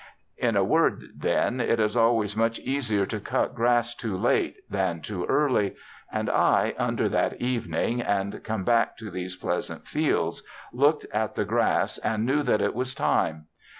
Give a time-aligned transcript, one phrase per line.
[0.39, 4.99] In a word, then, it is always much easier to cut grass too late than
[4.99, 5.75] too early;
[6.11, 10.41] and I, under that evening and come back to these pleasant fields,
[10.73, 13.45] looked at the grass and knew that it was time.